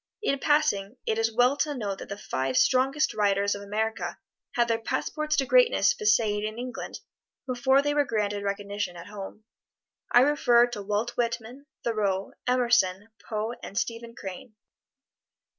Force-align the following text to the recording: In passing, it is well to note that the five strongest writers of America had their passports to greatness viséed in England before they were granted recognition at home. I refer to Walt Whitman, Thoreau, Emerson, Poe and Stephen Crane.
In 0.23 0.39
passing, 0.39 0.97
it 1.05 1.19
is 1.19 1.31
well 1.31 1.55
to 1.57 1.75
note 1.75 1.99
that 1.99 2.09
the 2.09 2.17
five 2.17 2.57
strongest 2.57 3.13
writers 3.13 3.53
of 3.53 3.61
America 3.61 4.17
had 4.55 4.67
their 4.67 4.79
passports 4.81 5.35
to 5.35 5.45
greatness 5.45 5.93
viséed 5.93 6.43
in 6.43 6.57
England 6.57 7.01
before 7.45 7.83
they 7.83 7.93
were 7.93 8.03
granted 8.03 8.41
recognition 8.43 8.97
at 8.97 9.05
home. 9.05 9.43
I 10.11 10.21
refer 10.21 10.65
to 10.71 10.81
Walt 10.81 11.11
Whitman, 11.17 11.67
Thoreau, 11.83 12.31
Emerson, 12.47 13.09
Poe 13.29 13.53
and 13.61 13.77
Stephen 13.77 14.15
Crane. 14.15 14.55